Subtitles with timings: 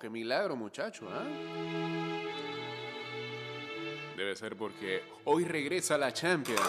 [0.00, 1.24] Qué milagro, muchacho, ¿ah?
[4.16, 6.60] Debe ser porque hoy regresa la Champions.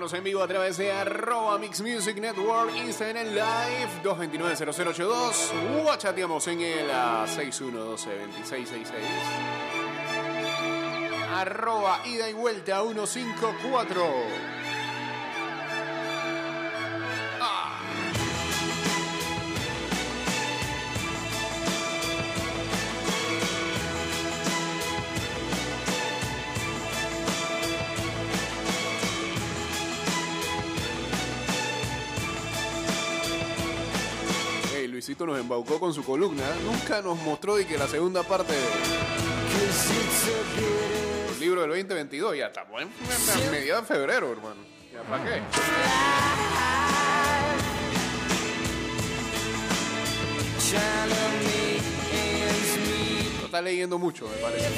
[0.00, 5.82] En vivo a través de arroba Mix Music Network, Instagram Live 229-0082.
[5.82, 8.94] Guachateamos en el ah, 6112-2666.
[11.34, 14.59] Arroba ida y vuelta 154.
[35.26, 36.42] Nos embaucó con su columna.
[36.64, 38.62] Nunca nos mostró y que la segunda parte del
[41.38, 42.88] libro del 2022 ya estamos en,
[43.50, 44.62] mediados de febrero, hermano.
[44.90, 45.42] ¿Ya para qué?
[53.40, 54.68] No está leyendo mucho, me parece.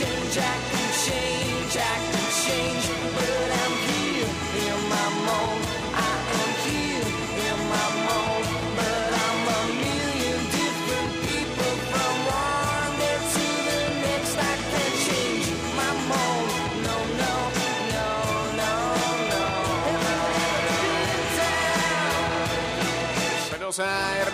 [0.00, 0.67] I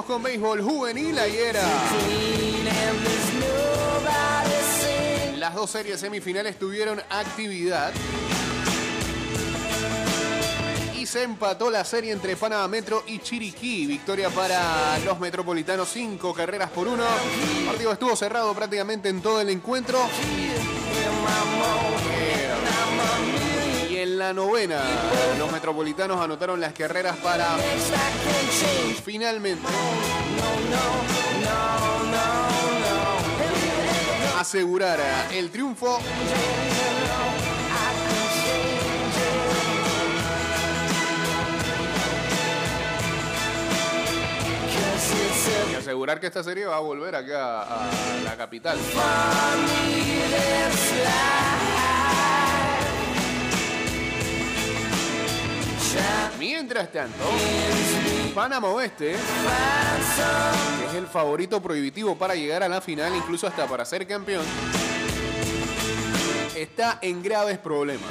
[0.00, 1.18] Con béisbol juvenil.
[1.18, 1.54] Ayer
[5.36, 7.92] las dos series semifinales tuvieron actividad.
[10.98, 13.86] Y se empató la serie entre Panamá Metro y Chiriquí.
[13.86, 17.04] Victoria para los metropolitanos, cinco carreras por uno.
[17.58, 20.00] El partido estuvo cerrado prácticamente en todo el encuentro.
[24.30, 24.80] Novena,
[25.38, 27.56] los metropolitanos anotaron las carreras para
[29.02, 29.66] finalmente
[34.38, 35.00] asegurar
[35.32, 35.98] el triunfo.
[45.70, 47.90] Y asegurar que esta serie va a volver acá a
[48.24, 48.78] la capital.
[56.38, 57.24] Mientras tanto,
[58.34, 63.84] Panamá Oeste, que es el favorito prohibitivo para llegar a la final, incluso hasta para
[63.84, 64.44] ser campeón,
[66.56, 68.08] está en graves problemas.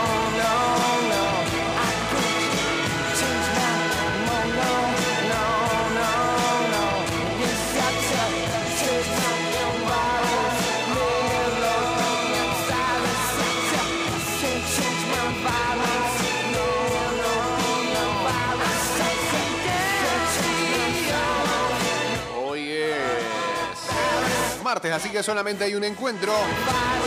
[24.69, 26.31] Martes, así que solamente hay un encuentro.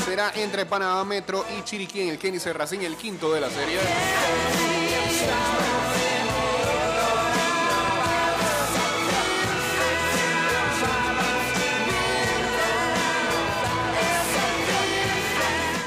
[0.04, 3.78] Será entre Panamá Metro y Chiriquí en el Kenny Serracín, el quinto de la serie.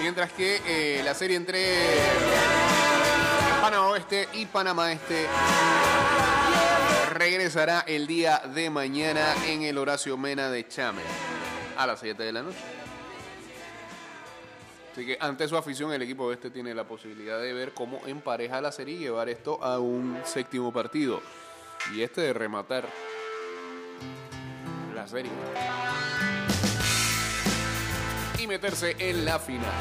[0.00, 1.76] Mientras que eh, la serie entre
[3.60, 5.26] Panamá Oeste y Panamá Este
[7.14, 11.33] regresará el día de mañana en el Horacio Mena de Chame
[11.76, 12.58] a las 7 de la noche.
[14.92, 18.60] Así que ante su afición, el equipo este tiene la posibilidad de ver cómo empareja
[18.60, 21.20] la serie y llevar esto a un séptimo partido.
[21.92, 22.88] Y este de rematar
[24.94, 25.32] la serie.
[28.38, 29.72] Y meterse en la final.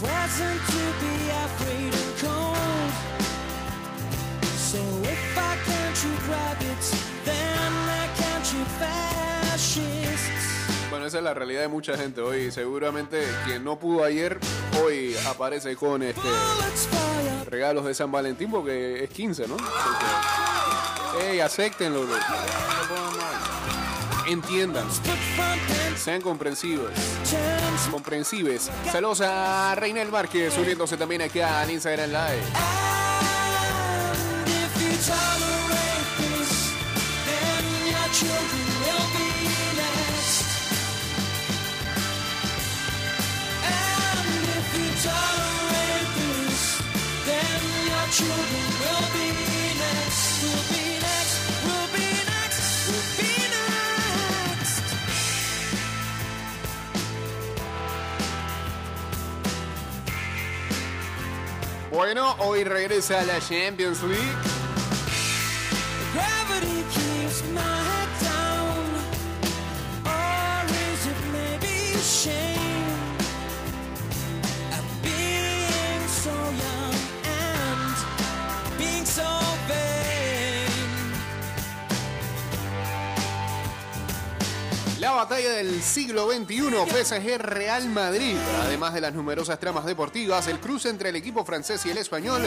[0.00, 2.92] Present to be afraid and cold.
[4.56, 10.38] So if I can't shoot rabbits, then I can't shoot fascists.
[10.90, 12.52] Bueno, esa es la realidad de mucha gente hoy.
[12.52, 14.38] Seguramente quien no pudo ayer,
[14.80, 16.28] hoy aparece con este
[17.48, 19.56] regalos de San Valentín porque es 15, ¿no?
[19.56, 22.04] Porque, ey, acéptenlo.
[22.04, 22.14] loco.
[24.28, 24.86] Entiendan,
[25.96, 26.92] sean comprensivos.
[27.24, 27.90] chance.
[27.90, 28.70] Comprensives.
[28.92, 32.42] Saludos a Reinel Márquez, uniéndose también aquí a Instagram Live.
[62.08, 64.58] Bueno, hoy regresa a la Champions League.
[85.28, 88.34] Batalla del siglo XXI, PSG Real Madrid.
[88.62, 92.40] Además de las numerosas tramas deportivas, el cruce entre el equipo francés y el español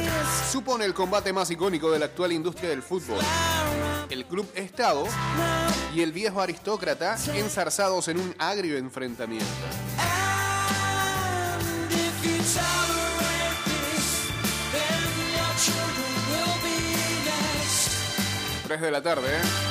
[0.52, 3.20] supone el combate más icónico de la actual industria del fútbol.
[4.10, 5.04] El club Estado
[5.94, 9.46] y el viejo aristócrata enzarzados en un agrio enfrentamiento.
[18.68, 19.71] 3 de la tarde, ¿eh?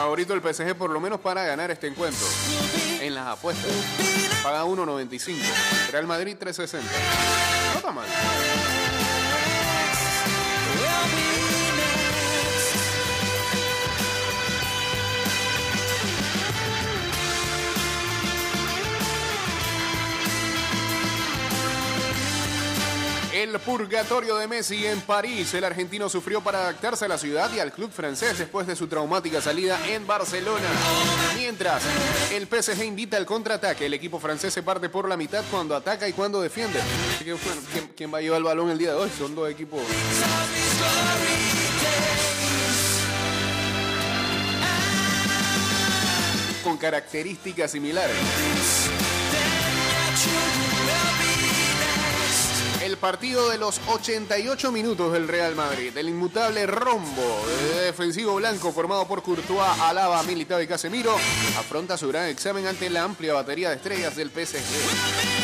[0.00, 2.26] Favorito el PSG por lo menos para ganar este encuentro.
[3.02, 3.70] En las apuestas.
[4.42, 5.36] Paga 1.95.
[5.92, 6.80] Real Madrid 3.60.
[7.72, 8.06] No está mal.
[23.40, 25.54] El purgatorio de Messi en París.
[25.54, 28.86] El argentino sufrió para adaptarse a la ciudad y al club francés después de su
[28.86, 30.66] traumática salida en Barcelona.
[31.38, 31.82] Mientras,
[32.34, 33.86] el PSG invita al contraataque.
[33.86, 36.80] El equipo francés se parte por la mitad cuando ataca y cuando defiende.
[37.14, 39.10] Así que, bueno, ¿quién, quién va a llevar el balón el día de hoy?
[39.18, 39.80] Son dos equipos
[46.62, 48.16] con características similares.
[53.00, 59.08] Partido de los 88 minutos del Real Madrid, el inmutable rombo de defensivo blanco formado
[59.08, 61.16] por Courtois, Alaba, Militao y Casemiro,
[61.58, 65.40] afronta su gran examen ante la amplia batería de estrellas del PSG.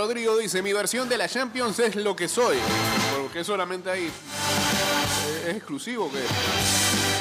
[0.00, 2.56] Rodrigo dice, mi versión de la Champions es lo que soy.
[3.20, 4.10] Porque solamente hay...
[5.46, 6.18] Es exclusivo que...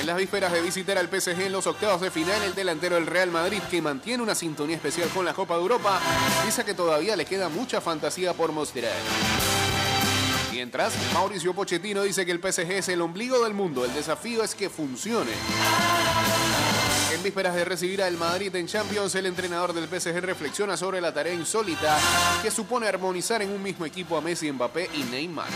[0.02, 3.06] En las vísperas de visitar al PSG en los octavos de final, el delantero del
[3.06, 6.00] Real Madrid, que mantiene una sintonía especial con la Copa de Europa,
[6.46, 8.94] dice que todavía le queda mucha fantasía por mostrar.
[10.52, 14.56] Mientras, Mauricio Pochettino dice que el PSG es el ombligo del mundo, el desafío es
[14.56, 15.32] que funcione.
[17.14, 21.14] En vísperas de recibir al Madrid en Champions, el entrenador del PSG reflexiona sobre la
[21.14, 21.98] tarea insólita
[22.42, 25.48] que supone armonizar en un mismo equipo a Messi, Mbappé y Neymar.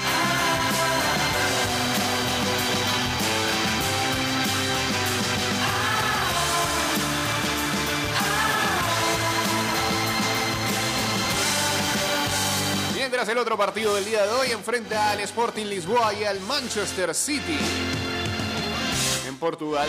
[13.24, 17.58] El otro partido del día de hoy enfrenta al Sporting Lisboa y al Manchester City
[19.26, 19.88] en Portugal.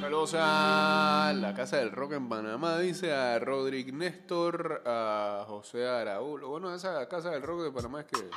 [0.00, 6.40] Saludos a la Casa del Rock en Panamá, dice a Rodrigo Néstor, a José Araúl.
[6.40, 8.30] Bueno, esa Casa del Rock de Panamá es que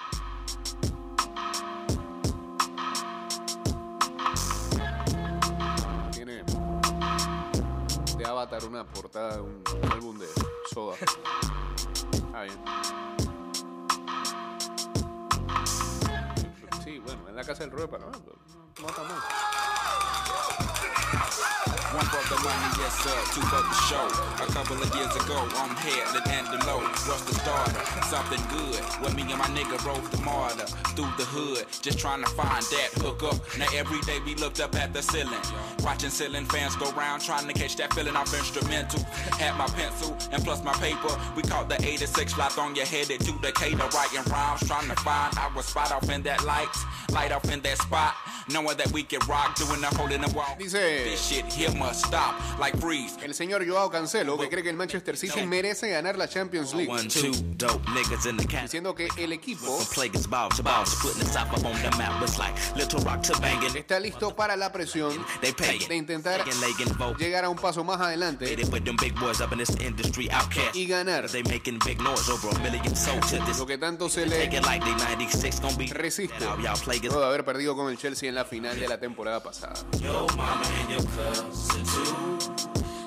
[6.11, 6.43] tiene
[8.41, 10.25] Avatar una portada de un álbum de
[10.73, 10.95] Soda.
[12.33, 12.57] Ah, bien.
[16.83, 18.37] Sí, bueno, en la casa del Panamá, pero
[18.81, 19.19] no está mal.
[21.91, 24.07] One for the money, yes sir, two for the show.
[24.41, 26.79] A couple of years ago, I'm headed and the low.
[26.79, 27.83] What's the starter?
[28.07, 28.79] Something good.
[29.03, 32.63] When me and my nigga rode the martyr through the hood, just trying to find
[32.63, 33.35] that hook up.
[33.59, 35.43] Now every day we looked up at the ceiling,
[35.83, 39.03] watching ceiling fans go round, trying to catch that feeling off instrumental.
[39.35, 41.11] Had my pencil and plus my paper.
[41.35, 45.37] We caught the 86 lot on your headed to Decatur, writing rhymes, trying to find
[45.37, 46.71] our spot off in that light,
[47.11, 48.15] light off in that spot.
[48.49, 50.55] Knowing that we can rock, doing the hole in the wall.
[50.59, 53.17] Dice This shit here must stop, like freeze.
[53.23, 56.91] el señor Joao Cancelo, que cree que el Manchester City merece ganar la Champions League,
[56.91, 59.79] One, two, dope niggas in the diciendo que el equipo
[63.75, 66.43] está listo para la presión de intentar
[67.17, 68.55] llegar a un paso más adelante
[70.73, 71.25] y ganar.
[73.57, 75.87] Lo que tanto se le it like they 96 gonna be.
[75.87, 76.45] resiste
[77.01, 79.73] luego de haber perdido con el Chelsea en la final de la temporada pasada.
[81.73, 82.39] listen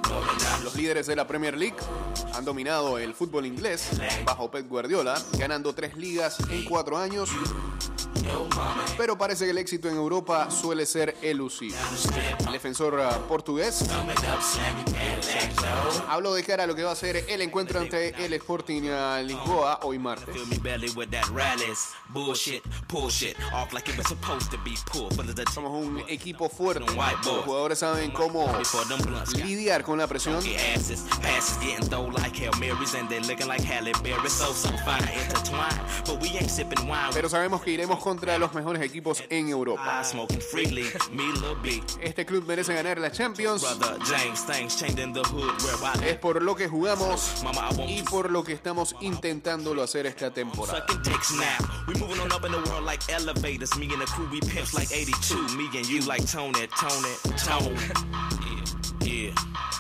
[0.02, 0.43] to.
[0.62, 1.76] Los líderes de la Premier League
[2.34, 3.90] han dominado el fútbol inglés
[4.24, 7.30] bajo Pep Guardiola, ganando tres ligas en cuatro años.
[8.96, 11.76] Pero parece que el éxito en Europa suele ser elusivo.
[12.46, 13.84] El defensor ah, portugués
[16.08, 18.82] habló de cara a lo que va a ser el encuentro ante el Sporting
[19.24, 20.36] Lisboa hoy martes.
[25.52, 26.86] Somos un equipo fuerte.
[27.24, 28.50] Los jugadores saben cómo
[29.34, 31.02] lidiar con la presión funky asses.
[31.20, 34.28] Passes getting throw like Hail Marys and they looking like Halle Berry.
[34.28, 35.80] So, so fine, intertwined.
[36.06, 37.12] But we ain't sipping wine.
[37.12, 40.00] pero sabemos que iremos contra los mejores equipos en Europa.
[40.00, 40.84] I smoking freely.
[41.12, 41.82] Me, Lil B.
[42.02, 43.62] Este club merece ganar la Champions.
[43.62, 48.02] Brother James, things in the hood where I Es por lo que jugamos Mama, y
[48.02, 50.84] por lo que estamos intentándolo hacer esta temporada.
[50.86, 51.68] Sucking dicks now.
[51.86, 53.76] We moving on up in the world like elevators.
[53.78, 55.56] Me and the crew, we pimps like 82.
[55.56, 57.74] Me and you like Tony, Tony, Tone.
[59.04, 59.73] Yeah, yeah.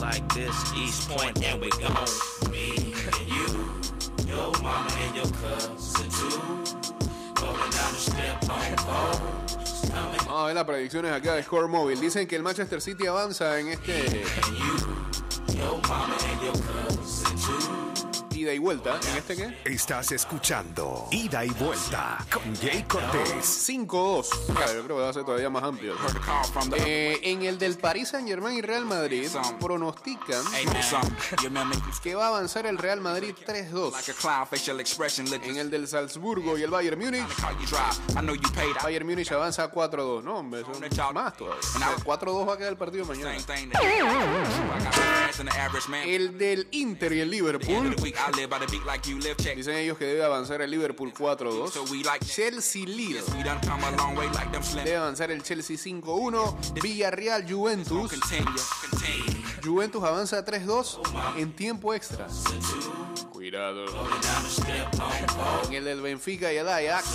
[0.00, 2.50] Like this, East Point, and we gone.
[2.50, 3.46] Me and you,
[4.28, 6.38] your mama and your cousin too.
[7.40, 9.90] Rolling down the step on four.
[9.90, 11.98] Coming Vamos a ver las predicciones acá de Score Mobile.
[11.98, 14.22] Dicen que el Manchester City avanza en este
[18.46, 19.00] ida y vuelta.
[19.10, 19.58] ¿En este qué?
[19.64, 23.68] Estás escuchando Ida y Vuelta con Jay Cortés.
[23.68, 24.54] 5-2.
[24.54, 25.94] Claro, yo creo que va a ser todavía más amplio.
[26.76, 30.44] Eh, en el del Paris Saint Germain y Real Madrid pronostican
[32.02, 33.92] que va a avanzar el Real Madrid 3-2.
[33.92, 37.26] like a clown facial expression look En el del Salzburgo y el Bayern Múnich,
[38.82, 40.22] Bayern Múnich avanza 4-2.
[40.22, 41.60] No, hombre, son más todavía.
[41.60, 43.34] O sea, 4-2 va a quedar el partido mañana.
[46.04, 47.96] El del Inter y el Liverpool,
[49.56, 51.70] dicen ellos que debe avanzar el Liverpool 4-2.
[51.70, 53.22] So we like Chelsea líder.
[53.36, 54.84] we done come a long way like them slim.
[54.84, 56.80] Debe avanzar el Chelsea 5-1.
[56.82, 58.12] Villarreal Juventus.
[59.62, 62.26] Juventus avanza 3-2 en tiempo extra.
[63.32, 63.86] Cuidado.
[65.68, 67.06] En el del Benfica y el Ajax,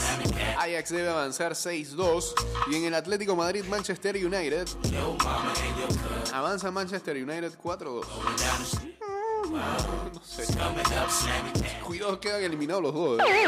[0.58, 2.34] Ajax debe avanzar 6-2.
[2.72, 4.68] Y en el Atlético Madrid Manchester United,
[6.34, 8.91] avanza Manchester United 4-2.
[9.52, 10.46] No sé.
[11.84, 13.20] Cuidado, quedan eliminados los dos.
[13.20, 13.44] ¿eh?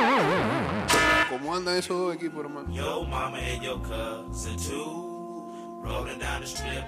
[1.29, 2.69] ¿Cómo andan esos dos equipos, hermano?
[2.73, 5.79] Your mama and your cousin too.
[5.81, 6.85] Rolling down the strip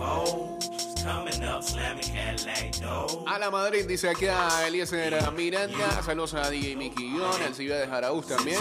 [0.00, 0.58] on.
[1.02, 3.16] Coming up, slamming Cadillac doors.
[3.26, 6.02] A la Madrid dice aquí a Eliezer Miranda.
[6.02, 8.58] Saludos a DJ Mickey Guión, al Ciudad de Jaraúz también.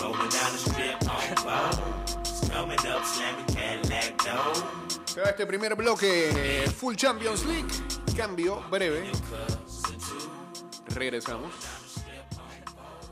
[0.00, 2.50] Rolling down the strip on foes.
[2.50, 4.64] Coming up, slamming Cadillac doors.
[5.06, 8.03] Se va este primer bloque Full Champions League.
[8.16, 9.10] Cambio breve.
[10.94, 11.52] Regresamos.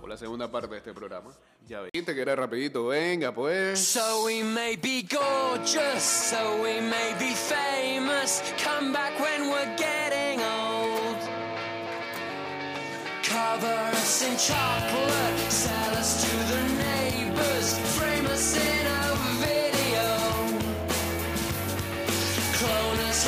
[0.00, 1.30] Por la segunda parte de este programa.
[1.66, 2.86] Ya viste que era rapidito.
[2.86, 3.80] Venga, pues.
[3.80, 8.42] So we may be gorgeous, so we may be famous.
[8.62, 11.18] Come back when we're getting old.
[13.22, 20.08] Cover us in chocolate, sell us to the neighbors, frame us in a video.
[22.54, 23.26] Clone us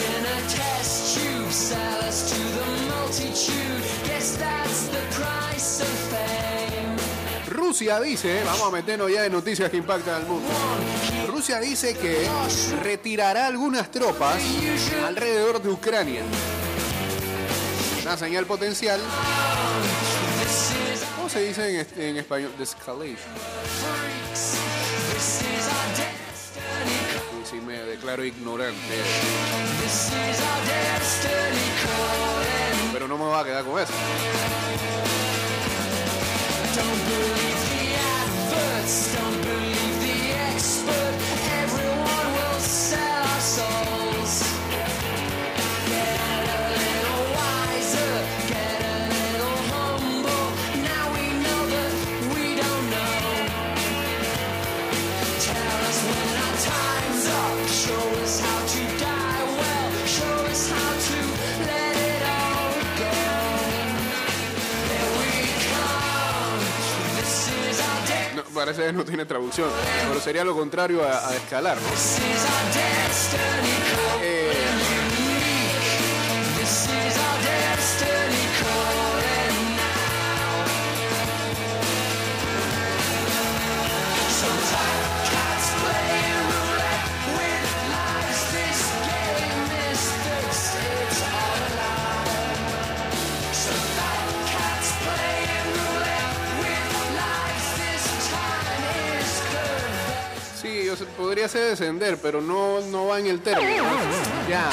[7.46, 10.48] Rusia dice, vamos a meternos ya de noticias que impactan al mundo.
[11.28, 12.28] Rusia dice que
[12.82, 14.42] retirará algunas tropas
[15.06, 16.22] alrededor de Ucrania.
[18.02, 19.00] Una señal potencial.
[21.16, 22.52] ¿Cómo se dice en, en español?
[22.58, 23.18] Descalation.
[27.48, 28.94] Si me declaro ignorante.
[33.24, 33.92] Me voy a quedar con eso.
[36.76, 37.84] Don't believe the
[38.20, 40.16] adverts, don't believe the
[40.52, 41.03] expert.
[68.64, 69.68] Parece que no tiene traducción.
[70.08, 71.76] Pero sería lo contrario a, a escalar.
[101.14, 103.84] Podría ser descender, pero no, no va en el término.
[103.84, 104.48] ¿no?
[104.48, 104.68] Ya.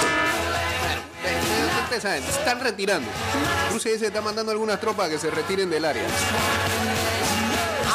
[1.84, 3.10] Ustedes saben, se están retirando.
[3.72, 6.04] Rusia que está mandando algunas tropas que se retiren del área.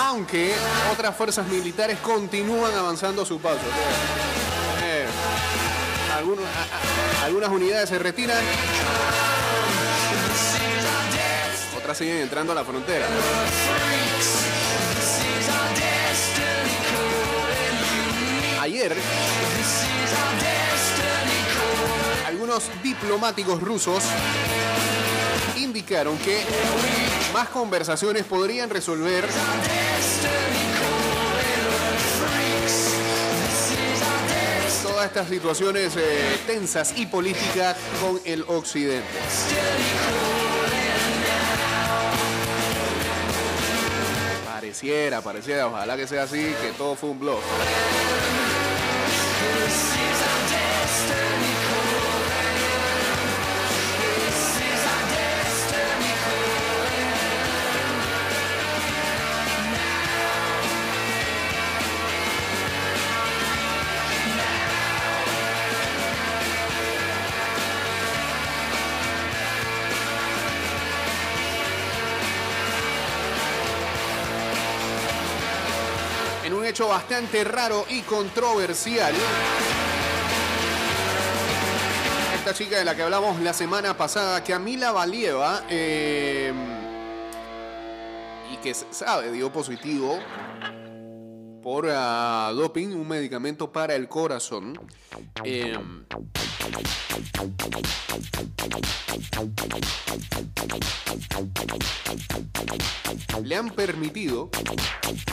[0.01, 0.55] Aunque
[0.93, 3.61] otras fuerzas militares continúan avanzando a su paso.
[4.85, 5.07] Eh,
[7.25, 8.39] algunas unidades se retiran.
[11.77, 13.07] Otras siguen entrando a la frontera.
[18.67, 18.93] Ayer,
[22.27, 24.03] algunos diplomáticos rusos
[25.57, 26.41] indicaron que
[27.33, 29.25] más conversaciones podrían resolver
[34.83, 39.07] todas estas situaciones eh, tensas y políticas con el occidente.
[44.45, 47.39] Pareciera, pareciera, ojalá que sea así, que todo fue un blog.
[76.85, 79.15] Bastante raro y controversial.
[82.35, 86.53] Esta chica de la que hablamos la semana pasada, Camila Valieva, eh,
[88.53, 90.19] y que sabe dio positivo
[91.67, 94.79] por ah, doping, un medicamento para el corazón.
[95.43, 95.77] eh,
[103.43, 104.49] le han permitido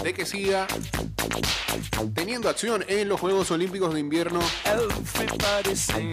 [0.01, 0.65] de que siga
[2.15, 4.39] teniendo acción en los Juegos Olímpicos de Invierno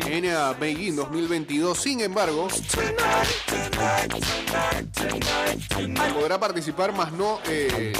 [0.06, 1.78] en eh, Beijing 2022.
[1.78, 2.48] Sin embargo,
[6.14, 7.92] podrá participar, más no eh,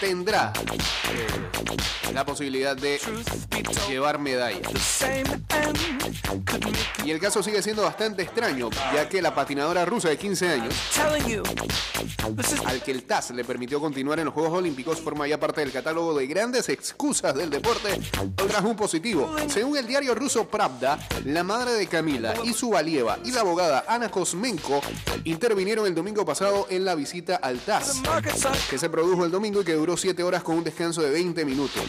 [0.00, 0.52] tendrá
[1.12, 3.00] eh, la posibilidad de
[3.88, 4.60] llevar medalla.
[7.04, 10.74] Y el caso sigue siendo bastante extraño, ya que la patinadora rusa de 15 años,
[12.64, 15.70] al que el TAS le permitió continuar en los Juegos Olímpicos, forma ya parte del
[15.70, 18.00] catálogo de grandes excusas del deporte
[18.48, 19.36] tras un positivo.
[19.48, 23.84] Según el diario ruso Pravda, la madre de Camila y su valieva y la abogada
[23.86, 24.80] Ana Kosmenko
[25.24, 28.00] intervinieron el domingo pasado en la visita al TAS,
[28.70, 31.44] que se produjo el domingo y que duró 7 horas con un descanso de 20
[31.44, 31.82] minutos.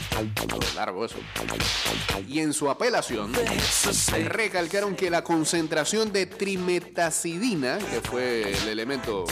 [0.76, 1.16] Largo eso.
[2.28, 3.32] Y en su apelación,
[4.26, 9.26] recalcaron que la concentración de trimetacidina, que fue el elemento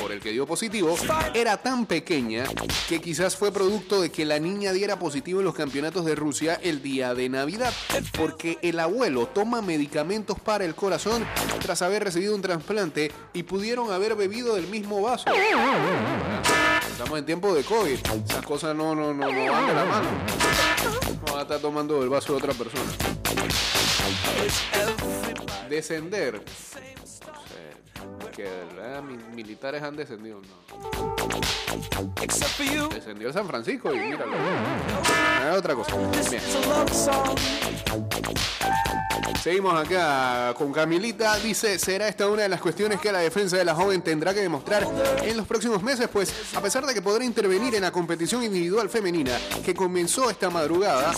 [0.00, 0.96] por el que dio positivo,
[1.34, 2.44] era tan pequeña
[2.88, 6.58] que quizás fue producto de que la niña diera positivo en los campeonatos de Rusia
[6.62, 7.72] el día de Navidad,
[8.16, 11.24] porque el abuelo toma medicamentos para el corazón
[11.60, 15.26] tras haber recibido un trasplante y pudieron haber bebido del mismo vaso.
[16.90, 20.08] Estamos en tiempo de COVID, esas cosas no, no, no, no van de la mano.
[21.26, 22.84] No van a estar tomando del vaso de otra persona.
[25.74, 26.34] Descender.
[26.34, 26.94] No sé.
[28.36, 29.02] que ¿verdad?
[29.02, 30.40] Mi- militares han descendido.
[30.40, 32.14] No.
[32.90, 34.32] Descendió San Francisco y míralo.
[35.52, 35.94] Otra cosa.
[39.44, 41.36] Seguimos acá con Camilita.
[41.36, 44.40] Dice, ¿será esta una de las cuestiones que la defensa de la joven tendrá que
[44.40, 44.88] demostrar
[45.22, 46.08] en los próximos meses?
[46.10, 50.48] Pues a pesar de que podrá intervenir en la competición individual femenina que comenzó esta
[50.48, 51.12] madrugada,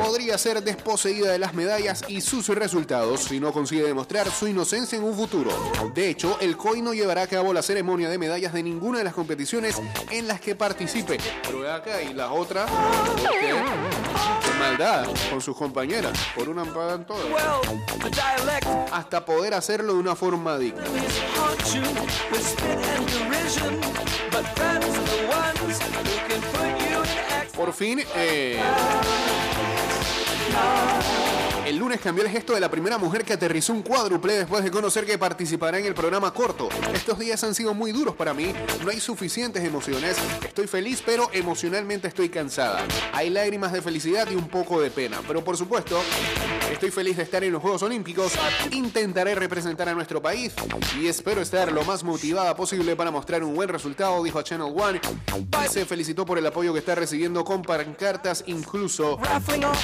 [0.00, 4.96] podría ser desposeída de las medallas y sus resultados si no consigue demostrar su inocencia
[4.96, 5.50] en un futuro.
[5.92, 9.04] De hecho, el COI no llevará a cabo la ceremonia de medallas de ninguna de
[9.04, 9.74] las competiciones
[10.12, 11.18] en las que participe.
[11.42, 12.66] Pero acá, y la otra,
[13.40, 16.12] Qué maldad con sus compañeras.
[16.34, 17.24] Por una pagan todas.
[18.92, 20.84] Hasta poder hacerlo de una forma digna.
[27.56, 28.60] Por fin, eh,
[31.70, 34.72] el lunes cambió el gesto de la primera mujer que aterrizó un cuádruple después de
[34.72, 36.68] conocer que participará en el programa corto.
[36.92, 38.52] Estos días han sido muy duros para mí,
[38.82, 42.84] no hay suficientes emociones, estoy feliz pero emocionalmente estoy cansada.
[43.12, 46.02] Hay lágrimas de felicidad y un poco de pena, pero por supuesto
[46.80, 48.32] estoy feliz de estar en los Juegos Olímpicos,
[48.70, 50.54] intentaré representar a nuestro país
[50.98, 54.72] y espero estar lo más motivada posible para mostrar un buen resultado, dijo a Channel
[54.74, 54.98] One.
[55.62, 59.18] Y se felicitó por el apoyo que está recibiendo con pancartas incluso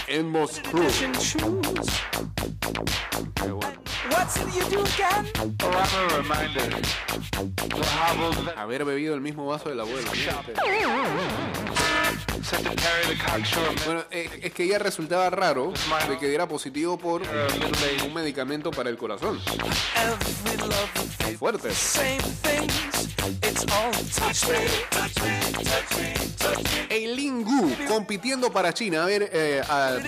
[0.06, 0.78] en Moscú.
[8.56, 10.10] Haber bebido el mismo vaso del abuelo.
[13.84, 15.72] Bueno, eh, es que ya resultaba raro
[16.08, 19.40] de que diera positivo por un medicamento para el corazón.
[19.96, 21.74] Every love faith, Fuerte.
[21.74, 23.08] same things.
[23.42, 26.96] It's all touch me, touch me, touch me, touch me.
[26.96, 29.02] Eileen Gu compitiendo para China.
[29.02, 29.98] A ver, eh, a,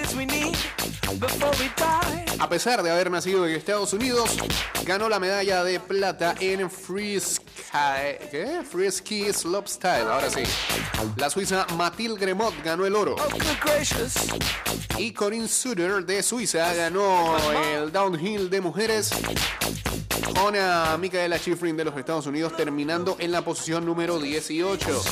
[2.48, 4.36] pesar de haber nacido en Estados Unidos,
[4.84, 8.62] ganó la medalla de plata en Free Sky, ¿qué?
[8.70, 10.06] Free Ski Slopestyle.
[10.08, 10.44] Ahora sí.
[11.16, 13.16] La suiza Mathilde Gremot ganó el oro.
[13.18, 13.28] Oh.
[14.98, 17.36] Y Corinne Suter de Suiza ganó
[17.74, 19.10] el downhill de mujeres
[20.40, 25.02] con a Micaela Schifrin de los Estados Unidos terminando en la posición número 18.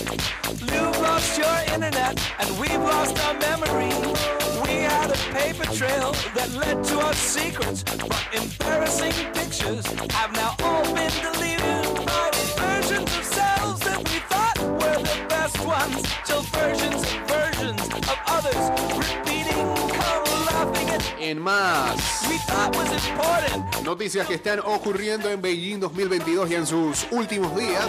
[23.83, 27.87] Noticias que están ocurriendo en Beijing 2022 y en sus últimos días.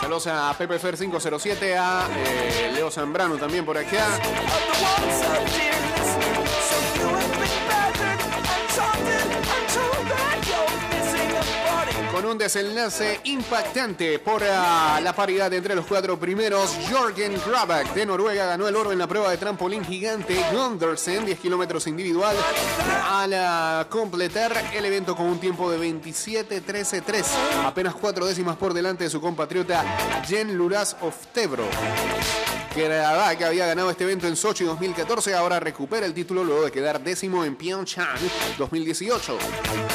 [0.00, 4.18] Saludos a Pepe Fer 507, a eh, Leo Zambrano también por acá.
[12.34, 18.46] Un desenlace impactante por ah, la paridad entre los cuatro primeros, Jorgen Grabak de Noruega
[18.46, 22.36] ganó el oro en la prueba de trampolín gigante Gundersen, 10 kilómetros individual,
[23.08, 27.24] al ah, completar el evento con un tiempo de 27-13-3,
[27.66, 29.84] apenas cuatro décimas por delante de su compatriota
[30.26, 31.68] Jen Luras Oftebro.
[32.76, 37.02] Grabak había ganado este evento en Sochi 2014, ahora recupera el título luego de quedar
[37.02, 38.18] décimo en Pyeongchang
[38.58, 39.38] 2018.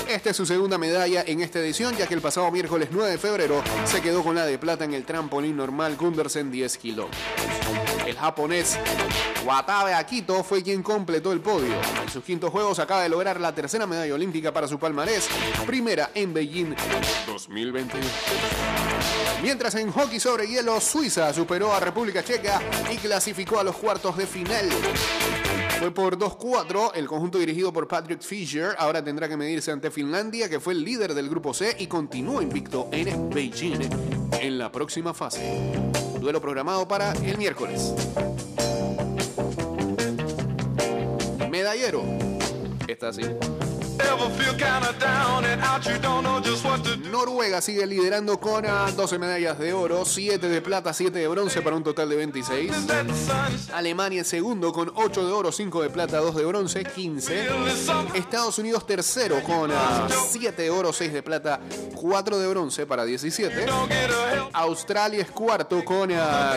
[0.08, 3.18] Esta es su segunda medalla en esta edición, ya que el pasado miércoles 9 de
[3.18, 7.69] febrero se quedó con la de plata en el trampolín normal Gundersen 10 kilómetros.
[8.20, 8.78] Japonés
[9.46, 11.74] Watabe Akito fue quien completó el podio.
[12.04, 15.30] En sus quintos juegos acaba de lograr la tercera medalla olímpica para su palmarés,
[15.66, 16.76] primera en Beijing
[17.26, 18.06] 2021.
[19.42, 24.18] Mientras en hockey sobre hielo, Suiza superó a República Checa y clasificó a los cuartos
[24.18, 24.70] de final.
[25.80, 30.50] Fue por 2-4, el conjunto dirigido por Patrick Fisher ahora tendrá que medirse ante Finlandia,
[30.50, 33.80] que fue el líder del grupo C y continúa invicto en Beijing
[34.42, 36.09] en la próxima fase.
[36.20, 37.94] Duelo programado para el miércoles.
[41.50, 42.04] Medallero.
[42.88, 43.22] Está así.
[47.12, 51.62] Noruega sigue liderando con ah, 12 medallas de oro, 7 de plata, 7 de bronce
[51.62, 52.88] para un total de 26.
[52.88, 56.84] That the sun's Alemania segundo con 8 de oro, 5 de plata, 2 de bronce,
[56.84, 57.48] 15.
[58.14, 59.72] Estados Unidos tercero con
[60.30, 61.60] 7 de oro, 6 de plata,
[61.96, 63.66] 4 de bronce para 17.
[63.66, 64.50] don't get a help.
[64.54, 66.10] Australia es cuarto con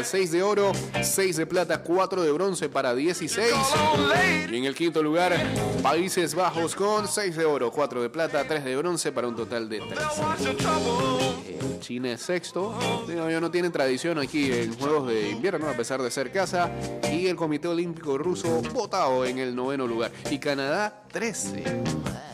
[0.03, 3.53] 6 de oro, 6 de plata, 4 de bronce para 16.
[3.95, 4.49] On late.
[4.51, 5.37] Y en el quinto lugar,
[5.83, 9.35] Países Bajos con 6 6 de oro, 4 de plata, 3 de bronce para un
[9.35, 9.95] total de 13.
[9.95, 11.35] They'll wash your troubles.
[11.47, 12.79] Eh, China es sexto.
[13.09, 16.71] Ya no tienen tradición aquí en Juegos de Invierno, a pesar de ser casa.
[17.11, 20.13] Y el Comité Olímpico Ruso votado en el noveno lugar.
[20.31, 21.65] Y Canadá, 13.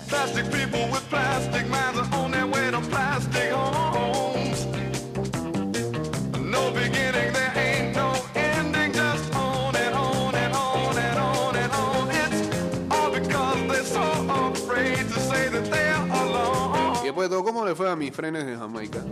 [0.09, 4.38] Plastic people with plastic minds are on their way to plastic homes.
[17.45, 19.05] ¿Cómo le fue a mis frenes de Jamaica?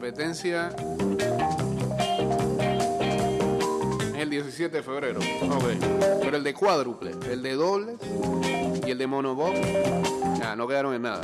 [0.00, 0.70] Competencia.
[4.16, 5.20] El 17 de febrero.
[5.20, 5.64] Ok.
[6.22, 7.96] Pero el de cuádruple, el de dobles
[8.86, 9.52] y el de monobob.
[10.38, 11.20] Ya, no quedaron en nada.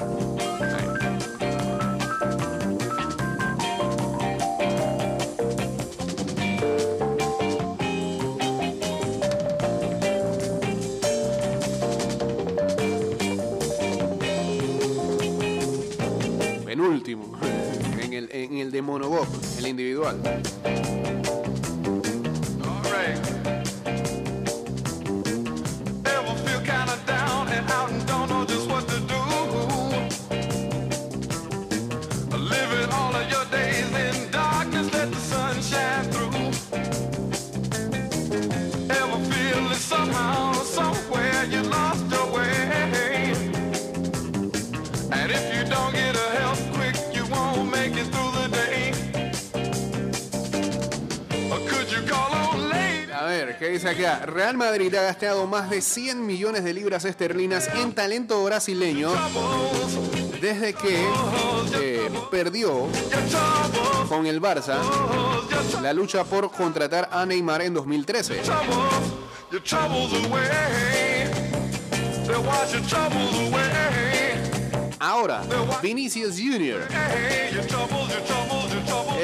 [16.66, 17.35] Penúltimo.
[18.16, 19.26] En el, de monobob,
[19.58, 20.18] el individual.
[53.94, 59.12] Real Madrid ha gastado más de 100 millones de libras esterlinas en talento brasileño
[60.40, 61.06] desde que
[61.80, 62.88] eh, perdió
[64.08, 64.80] con el Barça
[65.82, 68.40] la lucha por contratar a Neymar en 2013.
[69.52, 71.30] your troubles away.
[72.26, 74.16] They'll wash your troubles away.
[74.98, 75.44] Ahora,
[75.80, 76.88] Vinicius Jr.,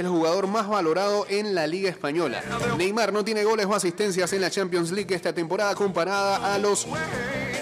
[0.03, 2.43] el jugador más valorado en la Liga Española.
[2.77, 6.87] Neymar no tiene goles o asistencias en la Champions League esta temporada comparada a los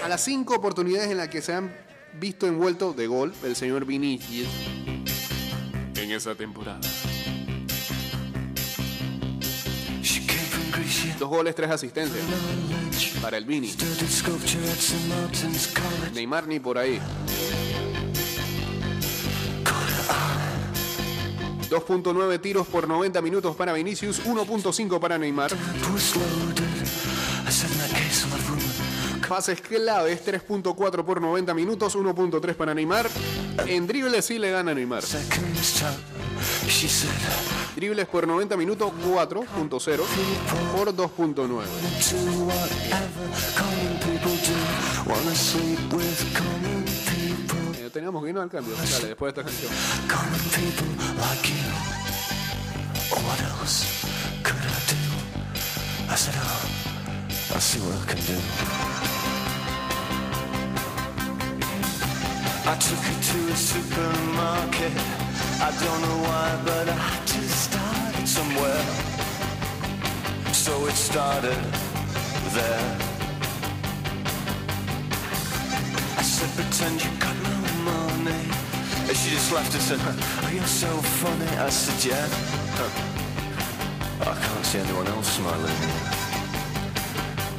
[0.03, 1.71] a las cinco oportunidades en las que se han
[2.19, 4.47] visto envuelto de gol el señor Vinicius
[5.95, 6.79] en esa temporada.
[11.19, 12.23] Dos goles, tres asistencias
[13.21, 13.71] para el Vini.
[16.13, 16.99] Neymar ni por ahí.
[21.71, 25.51] 2.9 tiros por 90 minutos para Vinicius, 1.5 para Neymar.
[29.29, 33.09] Pases claves, 3.4 por 90 minutos, 1.3 para Neymar.
[33.67, 35.01] En dribles sí le gana Neymar.
[37.77, 40.01] Dribles por 90 minutos, 4.0
[40.75, 41.63] por 2.9.
[47.91, 48.75] teníamos que irnos al cambio.
[48.75, 49.71] Dale, después de esta canción.
[50.07, 50.87] Common people
[51.19, 51.71] like you.
[53.27, 53.85] What else
[54.43, 54.97] could I do?
[56.09, 58.39] I said, oh, I'll see what I can do.
[62.63, 64.93] I took her to a supermarket.
[65.59, 68.85] I don't know why, but I had to start somewhere.
[70.53, 71.59] So it started
[72.53, 72.97] there.
[76.17, 77.60] I said, pretend you got no
[79.11, 80.87] And she just laughed and said, oh, you're so
[81.19, 81.51] funny.
[81.57, 82.27] I said, yeah.
[82.79, 84.31] Huh.
[84.31, 85.79] I can't see anyone else smiling.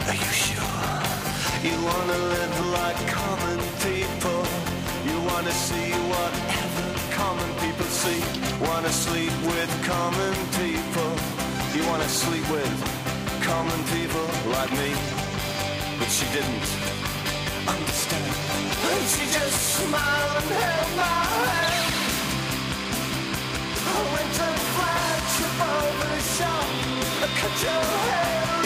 [0.09, 0.88] Are you sure?
[1.61, 4.40] You wanna live like common people.
[5.05, 6.87] You wanna see whatever
[7.21, 8.25] common people see.
[8.64, 11.11] Wanna sleep with common people.
[11.77, 12.73] You wanna sleep with
[13.45, 14.97] common people like me.
[15.99, 16.91] But she didn't
[17.68, 18.35] understand.
[18.92, 21.94] And she just smiled and held my hand.
[23.75, 26.68] I went to flagship over the shop.
[27.22, 28.62] I cut your hair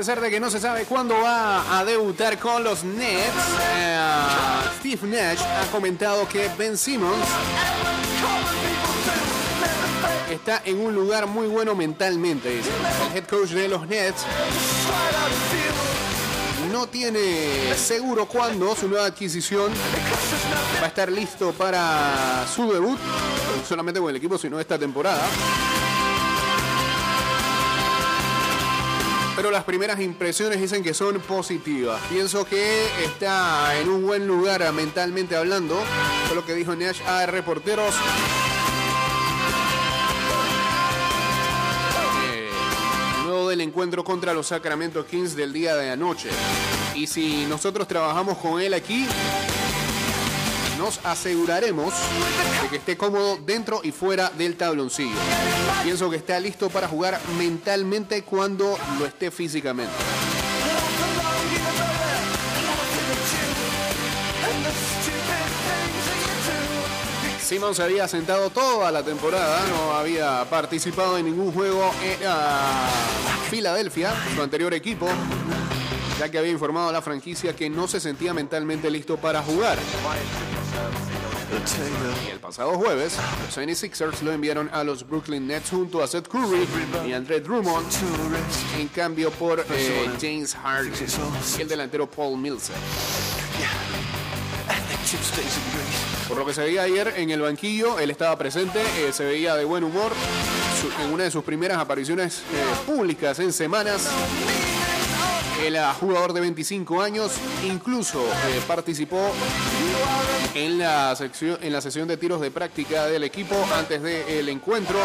[0.00, 3.34] pesar de que no se sabe cuándo va a debutar con los Nets,
[3.74, 3.98] eh,
[4.78, 7.18] Steve Nash ha comentado que Ben Simmons
[10.30, 12.60] está en un lugar muy bueno mentalmente.
[12.60, 14.24] El head coach de los Nets
[16.72, 19.70] no tiene seguro cuándo su nueva adquisición
[20.80, 22.98] va a estar listo para su debut,
[23.68, 25.28] solamente con el equipo, sino esta temporada.
[29.40, 31.98] Pero las primeras impresiones dicen que son positivas.
[32.10, 35.82] Pienso que está en un buen lugar mentalmente hablando.
[36.26, 37.94] Fue lo que dijo Nash a reporteros.
[42.22, 42.50] Eh,
[43.24, 46.28] luego del encuentro contra los Sacramento Kings del día de anoche.
[46.94, 49.06] Y si nosotros trabajamos con él aquí,
[50.80, 51.92] nos aseguraremos
[52.62, 55.14] de que esté cómodo dentro y fuera del tabloncillo.
[55.84, 59.92] Pienso que está listo para jugar mentalmente cuando lo esté físicamente.
[67.42, 72.88] Simon se había sentado toda la temporada, no había participado en ningún juego en ah,
[73.50, 75.08] Filadelfia, su anterior equipo,
[76.18, 79.78] ya que había informado a la franquicia que no se sentía mentalmente listo para jugar.
[82.26, 86.28] Y el pasado jueves, los 76ers lo enviaron a los Brooklyn Nets junto a Seth
[86.28, 86.66] Curry
[87.06, 87.86] y Andre Drummond,
[88.78, 90.92] en cambio por eh, James Harden
[91.58, 92.76] y el delantero Paul Millsap.
[96.28, 99.56] Por lo que se veía ayer en el banquillo, él estaba presente, eh, se veía
[99.56, 100.12] de buen humor
[101.02, 104.08] en una de sus primeras apariciones eh, públicas en semanas.
[105.62, 107.32] El jugador de 25 años
[107.64, 109.30] incluso eh, participó
[110.54, 114.98] en la sesión de tiros de práctica del equipo antes del encuentro,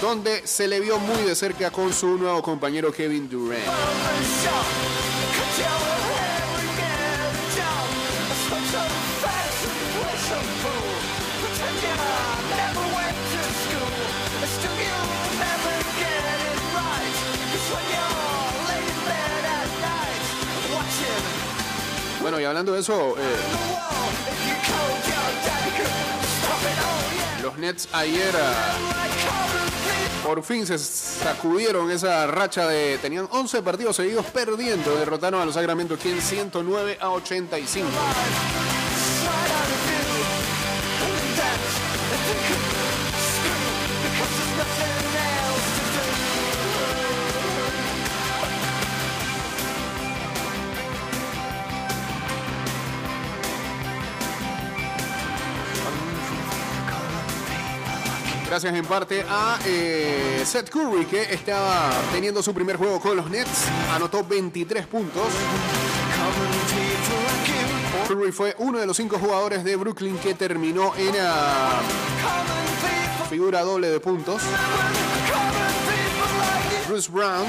[0.00, 3.62] donde se le vio muy de cerca con su nuevo compañero Kevin Durant.
[22.22, 23.36] Bueno, y hablando de eso, eh,
[27.42, 28.76] los Nets ayer ah,
[30.24, 32.98] por fin se sacudieron esa racha de...
[32.98, 37.88] Tenían 11 partidos seguidos perdiendo, derrotaron a los Sacramento Kings 109 a 85.
[58.64, 63.66] En parte a eh, Seth Curry, que estaba teniendo su primer juego con los Nets.
[63.92, 65.24] Anotó 23 puntos.
[68.06, 71.80] Curry fue uno de los cinco jugadores de Brooklyn que terminó en la
[73.28, 74.40] figura doble de puntos.
[76.86, 77.46] Bruce Brown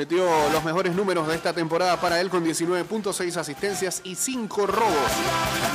[0.00, 4.96] metió los mejores números de esta temporada para él con 19.6 asistencias y 5 robos.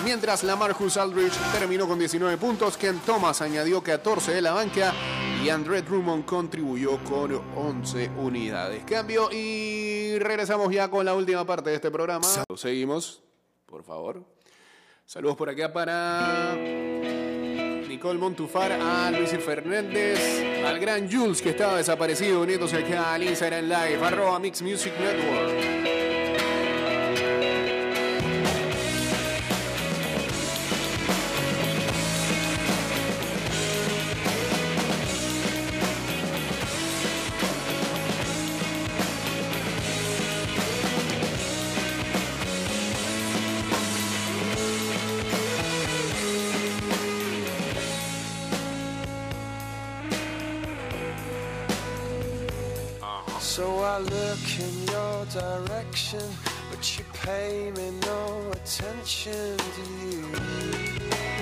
[0.04, 4.96] Mientras Lamarcus Aldridge terminó con 19 puntos, Ken Thomas añadió 14 de la banca
[5.44, 8.84] y Andre Drummond contribuyó con 11 unidades.
[8.86, 12.28] Cambio y regresamos ya con la última parte de este programa.
[12.56, 13.22] Seguimos,
[13.68, 14.24] por favor.
[15.06, 16.58] Saludos por acá para
[17.96, 20.20] Nicole Montufar, a Luis Fernández,
[20.66, 25.76] al gran Jules que estaba desaparecido, uniéndose acá al Instagram Live, arroba Mix Music Network.
[56.16, 56.38] Direction,
[56.72, 61.36] but you pay me no attention, do you?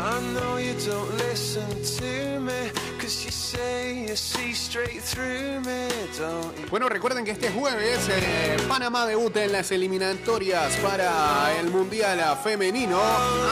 [0.00, 1.66] I know you don't listen
[1.98, 2.70] to me,
[3.00, 5.88] cause you say you see straight through me,
[6.18, 6.66] don't you?
[6.70, 13.00] Bueno, recuerden que este jueves eh, Panamá debuta en las eliminatorias para el Mundial Femenino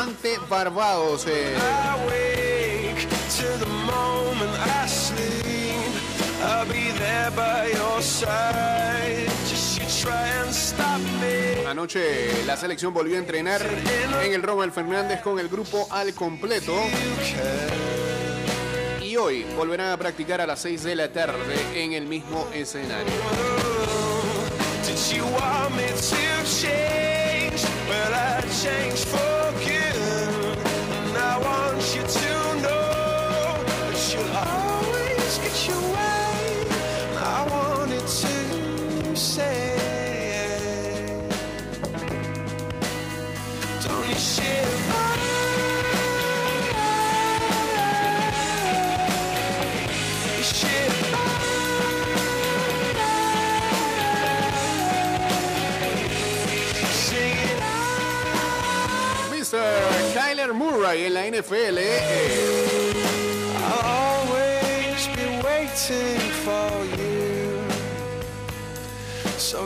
[0.00, 1.26] ante Barbados.
[1.26, 1.54] eh.
[11.68, 13.60] Anoche la selección volvió a entrenar
[14.24, 16.72] en el Rommel Fernández con el grupo al completo.
[19.02, 23.12] Y hoy volverán a practicar a las 6 de la tarde en el mismo escenario.
[24.86, 27.62] Did you want me to change?
[27.88, 29.35] Well, I changed for
[60.86, 61.78] Murray en la NFL.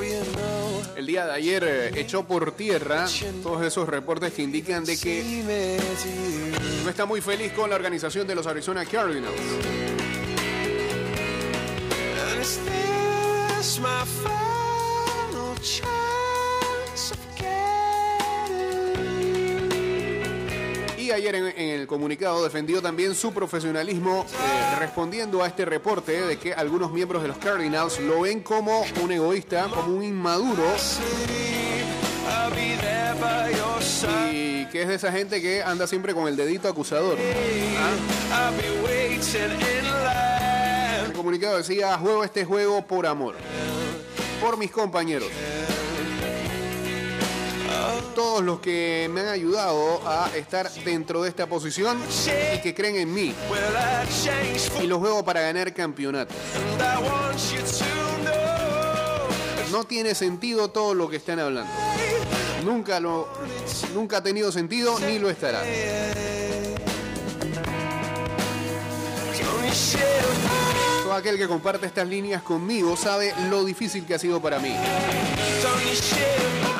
[0.02, 0.22] eh,
[0.96, 3.06] el día de ayer eh, echó por tierra
[3.42, 5.80] todos esos reportes que indican de que
[6.84, 9.36] no está muy feliz con la organización de los Arizona Cardinals.
[21.12, 26.52] Ayer en, el comunicado defendió también su profesionalismo eh, respondiendo a este reporte de que
[26.52, 30.64] algunos miembros de los Cardinals lo ven como un egoísta, como un inmaduro
[34.32, 37.18] y que es de esa gente que anda siempre con el dedito acusador.
[41.04, 43.36] El comunicado decía, juego este juego por amor,
[44.40, 45.28] por mis compañeros.
[48.14, 51.98] Todos los que me han ayudado a estar dentro de esta posición
[52.54, 53.34] y que creen en mí.
[54.82, 56.36] Y los juego para ganar campeonatos.
[59.70, 61.70] No tiene sentido todo lo que están hablando.
[62.64, 63.28] Nunca lo
[63.94, 65.62] nunca ha tenido sentido ni lo estará.
[71.02, 74.74] Todo aquel que comparte estas líneas conmigo sabe lo difícil que ha sido para mí.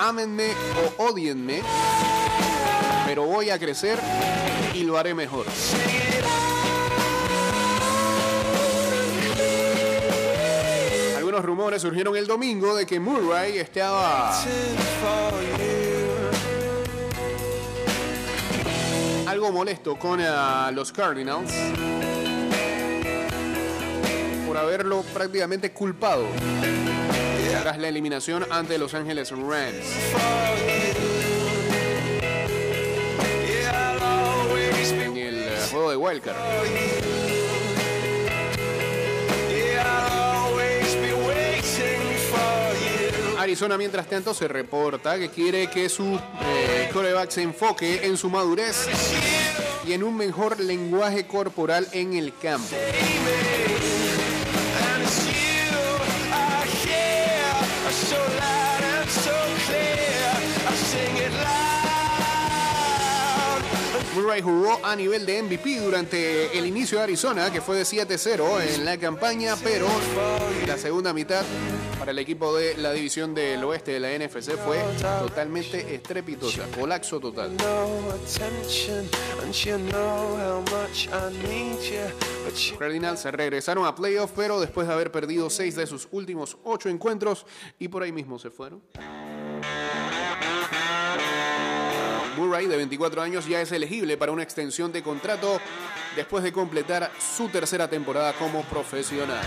[0.03, 0.55] Ámenme
[0.98, 1.61] o odienme,
[3.05, 3.98] pero voy a crecer
[4.72, 5.44] y lo haré mejor.
[11.18, 14.32] Algunos rumores surgieron el domingo de que Murray estaba
[19.26, 21.53] algo molesto con ah, los Cardinals
[24.46, 26.24] por haberlo prácticamente culpado
[27.61, 29.84] tras la eliminación ante Los Ángeles Rams.
[34.92, 36.36] En el eh, juego de Wildcard.
[43.38, 48.30] Arizona, mientras tanto, se reporta que quiere que su eh, quarterback se enfoque en su
[48.30, 48.86] madurez
[49.86, 52.76] y en un mejor lenguaje corporal en el campo.
[58.11, 58.59] So loud
[64.20, 68.74] Murray jugó a nivel de MVP durante el inicio de Arizona, que fue de 7-0
[68.74, 69.86] en la campaña, pero
[70.66, 71.42] la segunda mitad
[71.98, 74.78] para el equipo de la división del oeste de la NFC fue
[75.20, 77.56] totalmente estrepitosa, colapso total.
[82.60, 86.88] You Cardinals regresaron a playoff, pero después de haber perdido seis de sus últimos ocho
[86.88, 87.46] encuentros
[87.78, 88.82] y por ahí mismo se fueron.
[92.37, 95.61] Murray, de 24 años, ya es elegible para una extensión de contrato
[96.16, 99.45] después de completar su tercera temporada como profesional.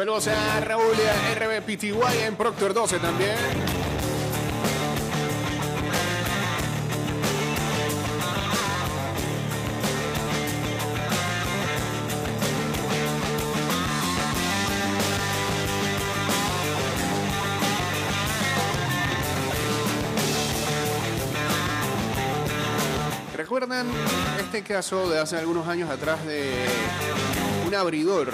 [0.00, 0.96] Saludos a Raúl
[1.36, 3.36] RBPTY en Proctor 12 también.
[23.70, 23.94] ¿Recuerdan
[24.40, 26.50] este caso de hace algunos años atrás de
[27.68, 28.32] un abridor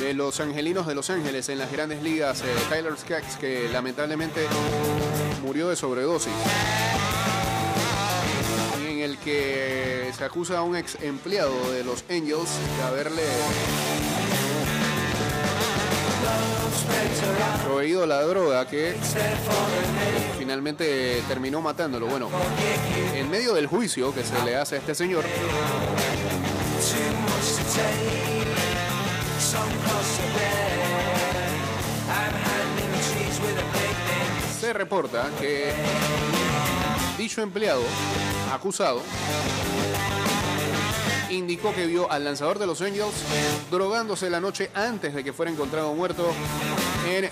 [0.00, 4.48] de los angelinos de Los Ángeles en las grandes ligas, eh, Tyler Skaggs, que lamentablemente
[5.44, 6.32] murió de sobredosis?
[8.84, 13.22] En el que se acusa a un ex empleado de los Angels de haberle
[17.64, 18.94] proveído la droga que
[20.38, 22.06] finalmente terminó matándolo.
[22.06, 22.28] Bueno,
[23.14, 25.24] en medio del juicio que se le hace a este señor,
[34.60, 35.72] se reporta que
[37.18, 37.82] dicho empleado
[38.52, 39.02] acusado
[41.32, 43.14] indicó que vio al lanzador de los Angels
[43.70, 46.30] drogándose la noche antes de que fuera encontrado muerto
[47.08, 47.30] en eh,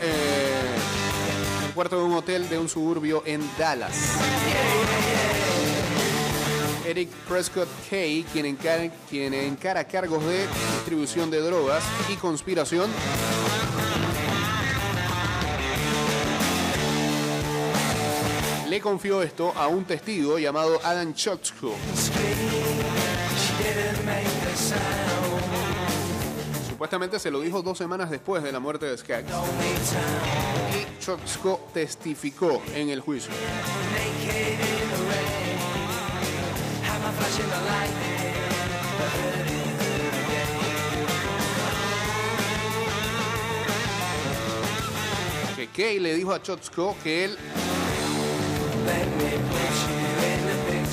[1.66, 3.94] el cuarto de un hotel de un suburbio en Dallas.
[6.86, 12.90] Eric Prescott Kay, quien encara, quien encara cargos de distribución de drogas y conspiración,
[18.68, 21.74] le confió esto a un testigo llamado Adam Chotsko.
[26.81, 29.31] Supuestamente se lo dijo dos semanas después de la muerte de Skaggs.
[29.31, 33.31] Y Chotsko testificó en el juicio.
[45.55, 47.37] Que Kay le dijo a Chotsko que él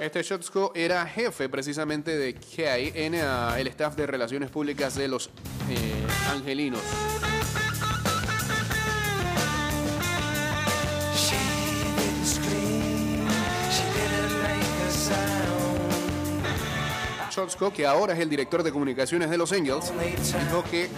[0.00, 5.06] Este Shotsko era jefe precisamente de Kay en ah, el staff de relaciones públicas de
[5.06, 5.28] los
[5.68, 6.80] eh, angelinos.
[17.30, 19.92] Shotsko, que ahora es el director de comunicaciones de los Angels,
[20.44, 20.88] dijo que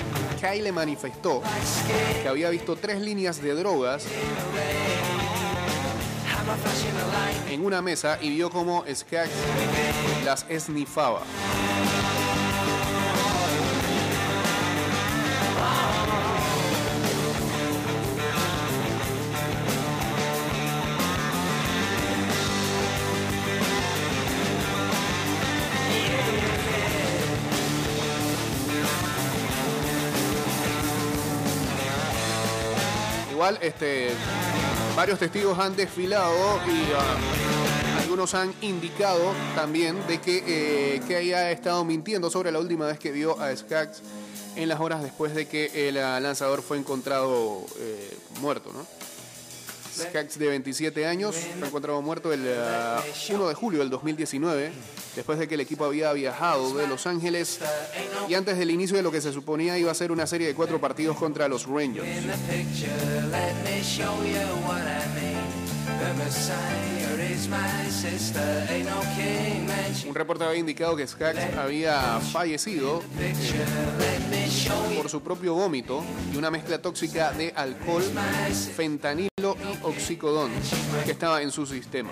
[0.41, 1.43] Kay le manifestó
[2.23, 4.07] que había visto tres líneas de drogas
[7.49, 9.31] en una mesa y vio cómo Skaggs
[10.25, 11.23] las esnifaba.
[33.31, 34.13] Igual, este,
[34.97, 41.51] varios testigos han desfilado y ah, algunos han indicado también de que, eh, que haya
[41.51, 44.03] estado mintiendo sobre la última vez que vio a Skaggs
[44.57, 48.87] en las horas después de que el ah, lanzador fue encontrado eh, muerto, ¿no?
[49.95, 54.73] Skaggs de 27 años fue encontrado muerto el ah, 1 de julio del 2019,
[55.15, 57.61] después de que el equipo había viajado de Los Ángeles
[58.29, 60.55] y antes del inicio de lo que se suponía iba a ser una serie de
[60.55, 62.07] cuatro partidos contra los Rangers.
[70.07, 73.35] Un reporte había indicado que Skaggs había fallecido eh,
[74.97, 78.03] por su propio vómito y una mezcla tóxica de alcohol,
[78.77, 80.51] fentanilo y oxicodón
[81.05, 82.11] que estaba en su sistema.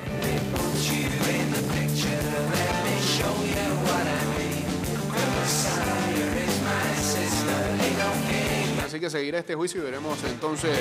[8.90, 10.76] Así que seguirá este juicio y veremos entonces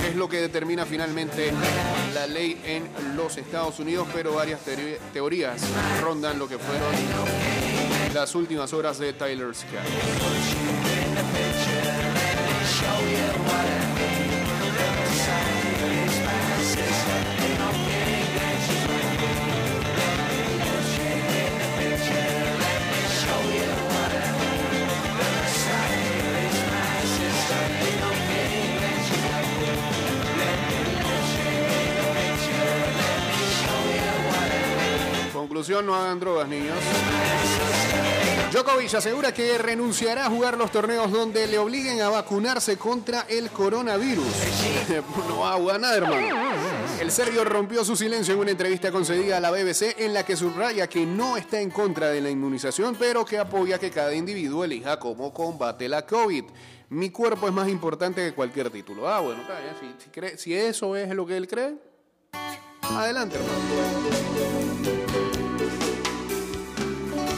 [0.00, 1.52] qué es lo que determina finalmente
[2.14, 4.60] la ley en los Estados Unidos, pero varias
[5.12, 5.60] teorías
[6.00, 6.94] rondan lo que fueron
[8.14, 9.80] las últimas horas de Tyler Scott.
[35.70, 36.74] No hagan drogas, niños.
[38.50, 43.50] Djokovic asegura que renunciará a jugar los torneos donde le obliguen a vacunarse contra el
[43.50, 44.26] coronavirus.
[45.28, 46.26] No va a jugar nada, hermano.
[47.00, 50.36] El serbio rompió su silencio en una entrevista concedida a la BBC en la que
[50.36, 54.64] subraya que no está en contra de la inmunización, pero que apoya que cada individuo
[54.64, 56.46] elija cómo combate la COVID.
[56.88, 59.08] Mi cuerpo es más importante que cualquier título.
[59.08, 59.44] Ah, bueno.
[59.78, 61.76] Si, si eso es lo que él cree,
[62.82, 65.09] adelante, hermano.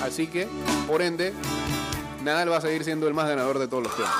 [0.03, 0.49] Así que,
[0.89, 1.33] por ende,
[2.25, 4.15] Nadal va a seguir siendo el más ganador de todos los tiempos.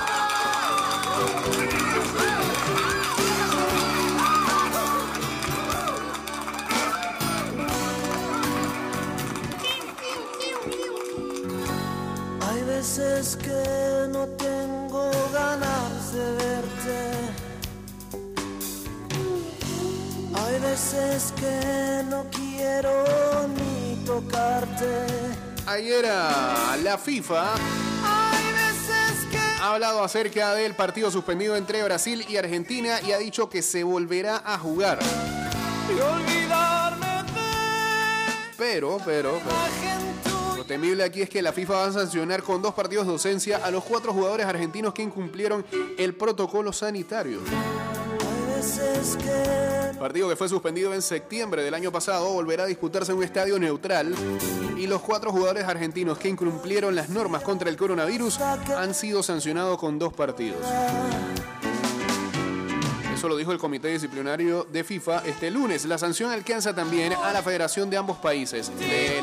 [12.49, 16.99] Hay veces que no tengo ganas de verte.
[20.33, 23.03] Hay veces que no quiero
[23.49, 25.42] ni tocarte.
[25.65, 27.55] Ayer a la FIFA
[29.61, 33.83] ha hablado acerca del partido suspendido entre Brasil y Argentina y ha dicho que se
[33.83, 34.99] volverá a jugar.
[38.57, 39.39] Pero, pero, pero,
[40.57, 43.57] lo temible aquí es que la FIFA va a sancionar con dos partidos de ausencia
[43.63, 45.65] a los cuatro jugadores argentinos que incumplieron
[45.97, 47.39] el protocolo sanitario.
[48.19, 53.13] Hay veces que Partido que fue suspendido en septiembre del año pasado volverá a disputarse
[53.13, 54.13] en un estadio neutral
[54.77, 59.79] y los cuatro jugadores argentinos que incumplieron las normas contra el coronavirus han sido sancionados
[59.79, 60.59] con dos partidos.
[63.15, 65.85] Eso lo dijo el Comité Disciplinario de FIFA este lunes.
[65.85, 68.73] La sanción alcanza también a la Federación de ambos países.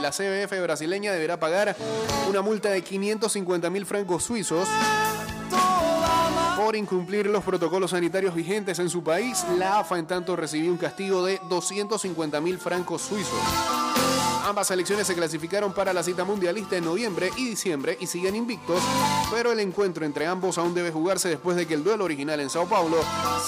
[0.01, 1.77] La CBF brasileña deberá pagar
[2.27, 4.67] una multa de 550 mil francos suizos
[6.63, 9.47] por incumplir los protocolos sanitarios vigentes en su país.
[9.57, 13.41] La AFA en tanto recibió un castigo de 250 mil francos suizos.
[14.45, 18.83] Ambas selecciones se clasificaron para la cita mundialista en noviembre y diciembre y siguen invictos,
[19.31, 22.51] pero el encuentro entre ambos aún debe jugarse después de que el duelo original en
[22.51, 22.99] Sao Paulo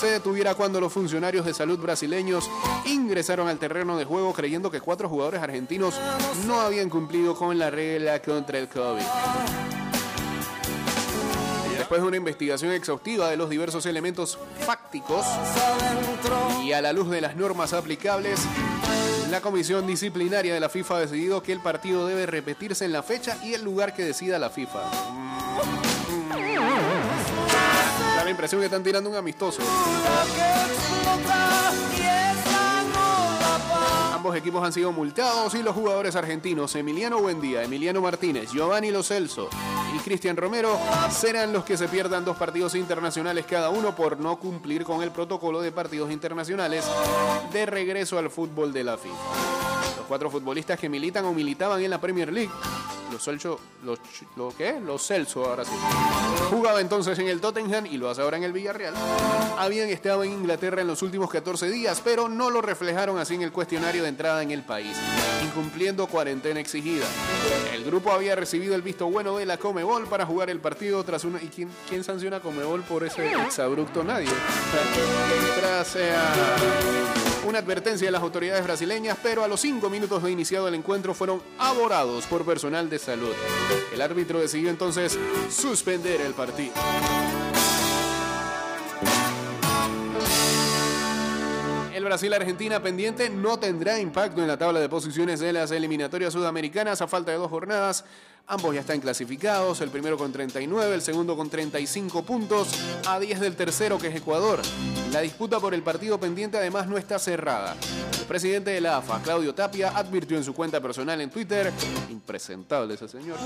[0.00, 2.48] se detuviera cuando los funcionarios de salud brasileños
[2.86, 6.00] ingresaron al terreno de juego creyendo que cuatro jugadores argentinos
[6.46, 9.02] no habían cumplido con la regla contra el COVID.
[11.82, 15.26] Después de una investigación exhaustiva de los diversos elementos fácticos
[16.62, 18.38] y a la luz de las normas aplicables,
[19.32, 23.02] la comisión disciplinaria de la FIFA ha decidido que el partido debe repetirse en la
[23.02, 24.78] fecha y el lugar que decida la FIFA.
[28.16, 29.60] Da la impresión que están tirando un amistoso.
[34.22, 39.02] Ambos equipos han sido multados y los jugadores argentinos Emiliano Buendía, Emiliano Martínez, Giovanni Lo
[39.02, 39.48] Celso
[39.96, 40.78] y Cristian Romero
[41.10, 45.10] serán los que se pierdan dos partidos internacionales cada uno por no cumplir con el
[45.10, 46.84] protocolo de partidos internacionales
[47.52, 49.16] de regreso al fútbol de la FIFA.
[49.96, 52.52] Los cuatro futbolistas que militan o militaban en la Premier League,
[53.12, 53.98] los Celso, los,
[54.36, 54.80] ¿lo qué?
[54.80, 55.72] Los Celso ahora sí.
[56.50, 58.94] Jugaba entonces en el Tottenham y lo hace ahora en el Villarreal.
[59.58, 63.42] Habían estado en Inglaterra en los últimos 14 días, pero no lo reflejaron así en
[63.42, 64.96] el cuestionario de entrada en el país,
[65.42, 67.06] incumpliendo cuarentena exigida.
[67.72, 71.24] El grupo había recibido el visto bueno de la Comebol para jugar el partido tras
[71.24, 71.42] una...
[71.42, 74.04] ¿Y quién, sanciona a Comebol por ese exabrupto?
[74.04, 74.28] Nadie.
[75.58, 76.12] Tras eh,
[77.46, 81.14] una advertencia de las autoridades brasileñas, pero a los cinco minutos de iniciado el encuentro
[81.14, 83.32] fueron aborados por personal de salud.
[83.92, 85.18] El árbitro decidió entonces
[85.50, 86.74] suspender el partido.
[92.02, 97.00] El Brasil-Argentina pendiente no tendrá impacto en la tabla de posiciones de las eliminatorias sudamericanas
[97.00, 98.04] a falta de dos jornadas.
[98.46, 102.68] Ambos ya están clasificados, el primero con 39, el segundo con 35 puntos,
[103.06, 104.60] a 10 del tercero que es Ecuador.
[105.12, 107.76] La disputa por el partido pendiente además no está cerrada.
[108.18, 111.72] El presidente de la AFA, Claudio Tapia, advirtió en su cuenta personal en Twitter,
[112.10, 113.38] impresentable ese señor,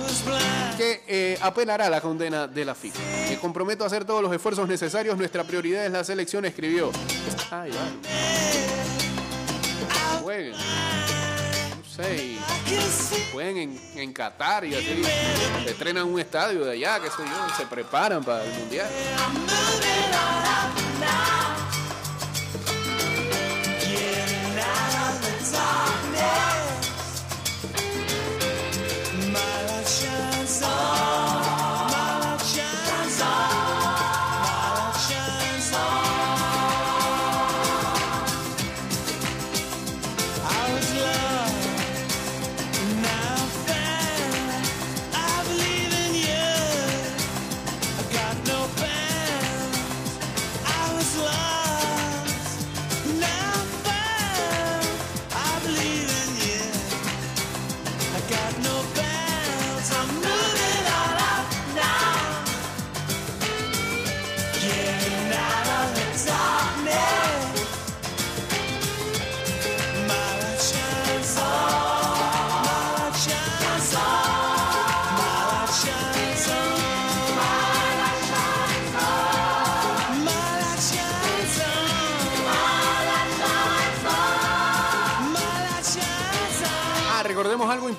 [0.77, 3.01] que eh, apelará a la condena de la FIFA.
[3.29, 6.91] Me comprometo a hacer todos los esfuerzos necesarios, nuestra prioridad es la selección, escribió.
[7.51, 7.91] Ay, vale.
[10.23, 10.55] Jueguen.
[11.99, 12.39] Y
[13.33, 15.03] jueguen en, en Qatar y así.
[15.67, 18.89] Estrenan un estadio de allá, qué sé yo, se preparan para el mundial.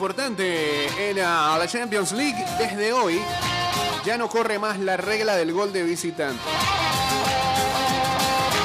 [0.07, 1.09] Importante.
[1.09, 3.19] En la Champions League, desde hoy,
[4.05, 6.41] ya no corre más la regla del gol de visitante.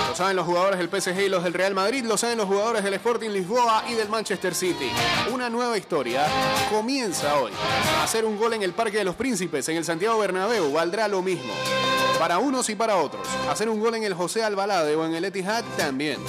[0.09, 2.85] Lo saben los jugadores del PSG y los del Real Madrid, lo saben los jugadores
[2.85, 4.89] del Sporting Lisboa y del Manchester City.
[5.33, 6.27] Una nueva historia
[6.71, 7.51] comienza hoy.
[8.05, 11.23] Hacer un gol en el Parque de los Príncipes, en el Santiago Bernabéu, valdrá lo
[11.23, 11.53] mismo.
[12.21, 13.27] Para unos y para otros.
[13.51, 16.21] Hacer un gol en el José Albalade o en el Etihad también.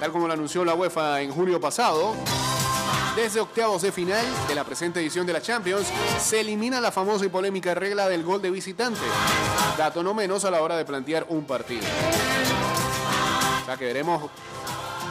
[0.00, 2.14] Tal como lo anunció la UEFA en junio pasado,
[3.16, 5.86] desde octavos de final de la presente edición de la Champions,
[6.20, 9.00] se elimina la famosa y polémica regla del gol de visitante.
[9.76, 11.84] Dato no menos a la hora de plantear un partido.
[13.62, 14.30] O sea que veremos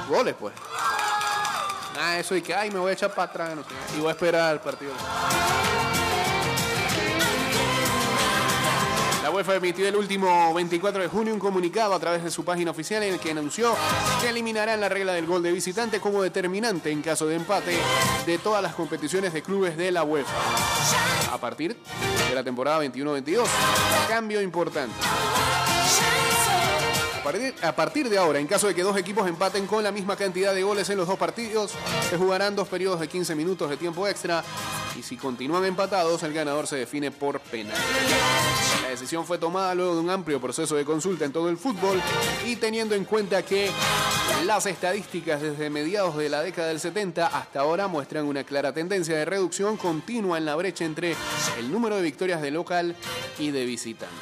[0.08, 0.54] goles, pues.
[2.00, 4.10] Ah, eso y que, ay, me voy a echar para atrás, no sé, y voy
[4.10, 4.94] a esperar el partido.
[9.40, 13.02] UEFA emitió el último 24 de junio un comunicado a través de su página oficial
[13.04, 13.74] en el que anunció
[14.22, 17.78] que eliminarán la regla del gol de visitante como determinante en caso de empate
[18.26, 20.36] de todas las competiciones de clubes de la UEFA.
[21.32, 21.78] A partir
[22.28, 23.46] de la temporada 21-22.
[24.10, 24.96] Cambio importante.
[27.62, 30.54] A partir, de ahora, en caso de que dos equipos empaten con la misma cantidad
[30.54, 31.72] de goles en los dos partidos,
[32.10, 34.44] se jugarán dos periodos de 15 minutos de tiempo extra
[35.00, 37.78] y si continúan empatados, el ganador se define por penal.
[38.84, 42.02] La decisión fue tomada luego de un amplio proceso de consulta en todo el fútbol
[42.46, 43.72] y teniendo en cuenta que
[44.46, 49.16] las estadísticas desde mediados de la década del 70 hasta ahora muestran una clara tendencia
[49.16, 51.16] de reducción continua en la brecha entre
[51.58, 52.94] el número de victorias de local
[53.38, 54.16] y de visitante.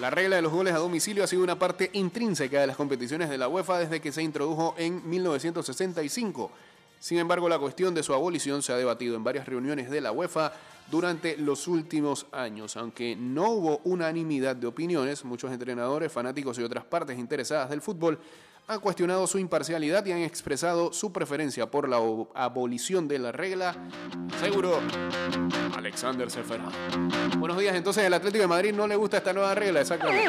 [0.00, 3.28] La regla de los goles a domicilio ha sido una parte intrínseca de las competiciones
[3.28, 6.50] de la UEFA desde que se introdujo en 1965.
[7.00, 10.12] Sin embargo, la cuestión de su abolición se ha debatido en varias reuniones de la
[10.12, 10.52] UEFA
[10.90, 12.76] durante los últimos años.
[12.76, 18.18] Aunque no hubo unanimidad de opiniones, muchos entrenadores, fanáticos y otras partes interesadas del fútbol
[18.68, 21.96] han cuestionado su imparcialidad y han expresado su preferencia por la
[22.34, 23.74] abolición de la regla.
[24.38, 24.78] Seguro,
[25.76, 26.68] Alexander Seferá.
[27.38, 30.28] Buenos días, entonces el Atlético de Madrid no le gusta esta nueva regla, exactamente.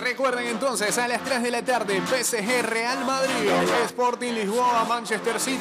[0.00, 3.50] Recuerden entonces a las 3 de la tarde, PSG Real Madrid,
[3.86, 5.58] Sporting Lisboa, Manchester City.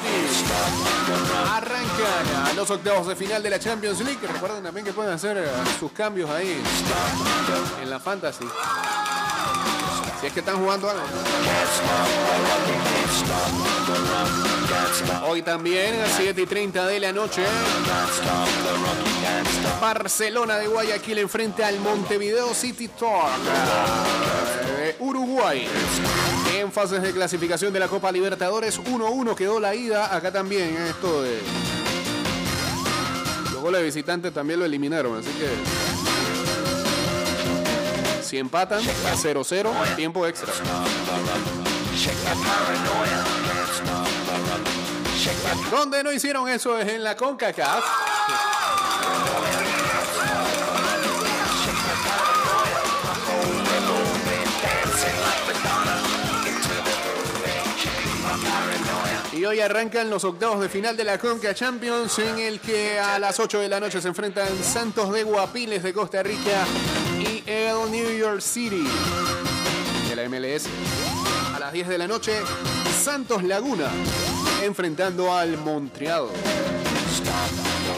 [1.51, 4.19] Arrancan a los octavos de final de la Champions League.
[4.27, 5.45] Recuerden también que pueden hacer eh,
[5.79, 6.61] sus cambios ahí
[7.81, 8.45] en la Fantasy.
[10.21, 11.03] Si es que están jugando algo.
[15.27, 17.43] Hoy también a 7 y 30 de la noche.
[19.85, 23.29] Barcelona de Guayaquil enfrenta al Montevideo City Torque
[24.77, 25.67] de Uruguay.
[26.57, 30.15] En fases de clasificación de la Copa Libertadores, 1-1 quedó la ida.
[30.15, 31.39] Acá también eh, esto de.
[33.53, 35.49] Los goles de visitantes también lo eliminaron, así que.
[38.23, 40.51] Si empatan, 0-0, tiempo extra.
[45.69, 48.14] Donde no hicieron eso es en la CONCACAF.
[59.47, 63.39] Hoy arrancan los octavos de final de la Conca Champions en el que a las
[63.39, 66.65] 8 de la noche se enfrentan Santos de Guapiles de Costa Rica
[67.19, 68.87] y el New York City
[70.09, 70.67] de la MLS.
[71.55, 72.33] A las 10 de la noche,
[73.03, 73.89] Santos Laguna
[74.63, 76.27] enfrentando al Montreal.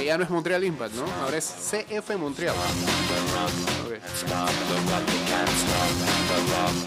[0.07, 1.03] Ya no es Montreal Impact, ¿no?
[1.21, 2.55] Ahora es CF Montreal.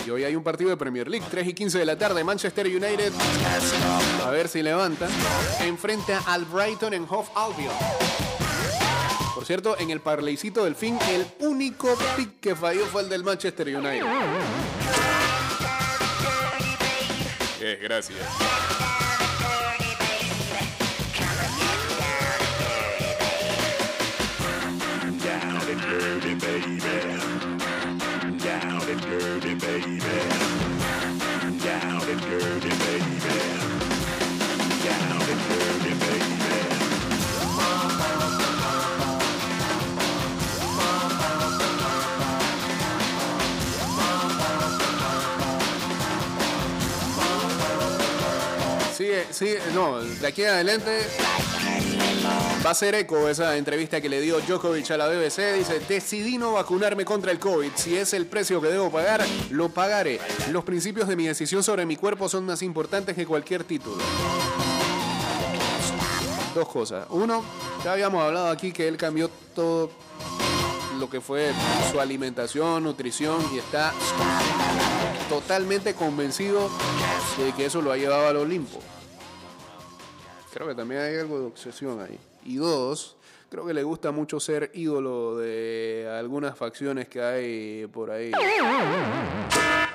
[0.07, 2.67] Y hoy hay un partido de Premier League, 3 y 15 de la tarde, Manchester
[2.67, 3.13] United.
[4.25, 5.11] A ver si levantan.
[5.61, 7.75] Enfrenta al Brighton en Hove Albion.
[9.35, 13.23] Por cierto, en el parleycito del fin, el único pick que falló fue el del
[13.23, 14.07] Manchester United.
[17.83, 18.19] Gracias.
[49.11, 51.01] Sigue, sigue, no, de aquí en adelante
[52.65, 55.55] Va a ser eco esa entrevista que le dio Djokovic a la BBC.
[55.55, 57.71] Dice, decidí no vacunarme contra el COVID.
[57.75, 60.21] Si es el precio que debo pagar, lo pagaré.
[60.53, 63.97] Los principios de mi decisión sobre mi cuerpo son más importantes que cualquier título.
[66.55, 67.07] Dos cosas.
[67.11, 67.43] Uno,
[67.83, 69.91] ya habíamos hablado aquí que él cambió todo
[71.01, 71.51] lo que fue
[71.91, 73.93] su alimentación, nutrición y está
[75.29, 76.71] totalmente convencido
[77.39, 78.81] de que eso lo ha llevado al Olimpo.
[80.53, 82.19] Creo que también hay algo de obsesión ahí.
[82.45, 83.17] Y dos,
[83.51, 88.33] creo que le gusta mucho ser ídolo de algunas facciones que hay por ahí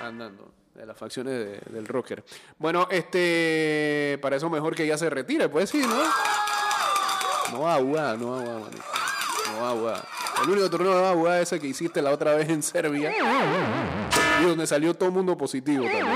[0.02, 0.52] andando.
[0.74, 2.24] De las facciones de- del rocker.
[2.58, 4.20] Bueno, este.
[4.22, 6.04] Para eso mejor que ya se retire, pues sí, ¿no?
[7.54, 8.84] No va a jugar, no va a jugar, manito.
[9.54, 10.08] No va a jugar.
[10.44, 12.62] El único torneo que va a jugar es ese que hiciste la otra vez en
[12.62, 13.14] Serbia.
[14.42, 16.08] Y donde salió todo mundo positivo también.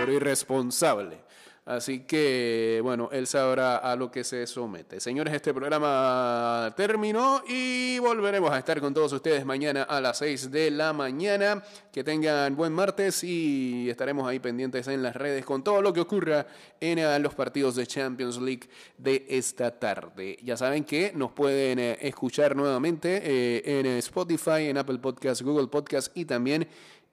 [0.00, 1.18] Por irresponsable.
[1.64, 4.98] Así que, bueno, él sabrá a lo que se somete.
[4.98, 10.50] Señores, este programa terminó y volveremos a estar con todos ustedes mañana a las 6
[10.50, 11.62] de la mañana.
[11.92, 16.00] Que tengan buen martes y estaremos ahí pendientes en las redes con todo lo que
[16.00, 16.46] ocurra
[16.80, 20.38] en eh, los partidos de Champions League de esta tarde.
[20.42, 25.68] Ya saben que nos pueden eh, escuchar nuevamente eh, en Spotify, en Apple Podcast, Google
[25.68, 26.66] Podcast y también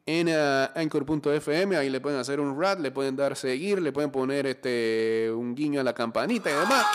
[0.10, 4.10] en eh, anchor.fm, ahí le pueden hacer un rat, le pueden dar seguir, le pueden
[4.10, 6.86] poner este un guiño a la campanita y demás.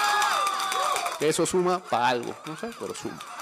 [1.21, 3.34] Eso suma para algo, no sé, pero suma.